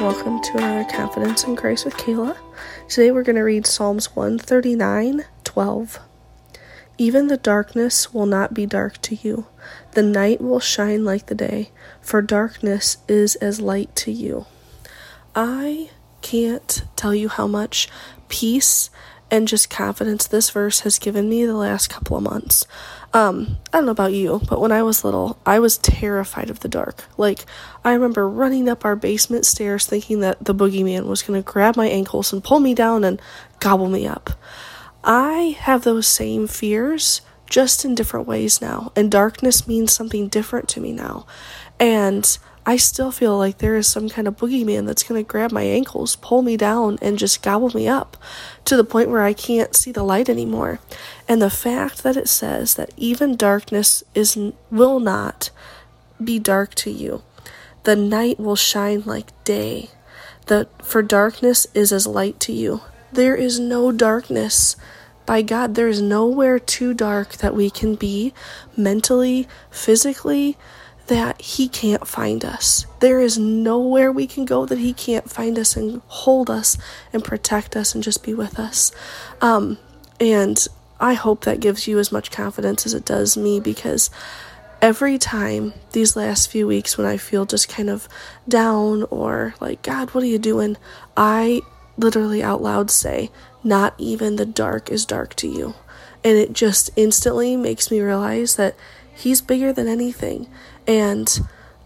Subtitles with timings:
[0.00, 2.36] Welcome to another Confidence in Christ with Kala.
[2.88, 5.98] Today we're going to read Psalms 139 12.
[6.98, 9.46] Even the darkness will not be dark to you,
[9.92, 11.70] the night will shine like the day,
[12.00, 14.46] for darkness is as light to you.
[15.34, 15.90] I
[16.22, 17.88] can't tell you how much
[18.28, 18.90] peace
[19.34, 22.68] and just confidence this verse has given me the last couple of months.
[23.12, 26.60] Um, I don't know about you, but when I was little, I was terrified of
[26.60, 27.02] the dark.
[27.16, 27.44] Like,
[27.84, 31.76] I remember running up our basement stairs thinking that the boogeyman was going to grab
[31.76, 33.20] my ankles and pull me down and
[33.58, 34.38] gobble me up.
[35.02, 37.20] I have those same fears
[37.50, 41.26] just in different ways now, and darkness means something different to me now.
[41.80, 45.52] And I still feel like there is some kind of boogeyman that's going to grab
[45.52, 48.16] my ankles, pull me down, and just gobble me up
[48.64, 50.80] to the point where I can't see the light anymore.
[51.28, 54.38] And the fact that it says that even darkness is
[54.70, 55.50] will not
[56.22, 57.22] be dark to you.
[57.82, 59.90] The night will shine like day.
[60.46, 62.80] The for darkness is as light to you.
[63.12, 64.76] There is no darkness
[65.26, 65.74] by God.
[65.74, 68.32] There is nowhere too dark that we can be
[68.76, 70.56] mentally, physically,
[71.06, 72.86] that He can't find us.
[73.00, 76.78] There is nowhere we can go that He can't find us and hold us
[77.12, 78.92] and protect us and just be with us.
[79.40, 79.78] Um,
[80.20, 80.66] and
[81.00, 84.10] I hope that gives you as much confidence as it does me because
[84.80, 88.08] every time these last few weeks when I feel just kind of
[88.48, 90.76] down or like, God, what are you doing?
[91.16, 91.62] I
[91.96, 93.30] literally out loud say,
[93.62, 95.74] Not even the dark is dark to you.
[96.22, 98.76] And it just instantly makes me realize that
[99.14, 100.48] He's bigger than anything.
[100.86, 101.28] And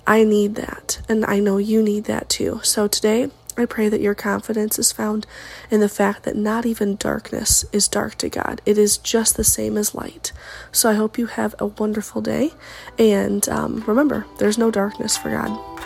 [0.07, 1.01] I need that.
[1.09, 2.61] And I know you need that too.
[2.63, 5.27] So today, I pray that your confidence is found
[5.69, 8.63] in the fact that not even darkness is dark to God.
[8.65, 10.33] It is just the same as light.
[10.71, 12.53] So I hope you have a wonderful day.
[12.99, 15.78] And um, remember, there's no darkness for God.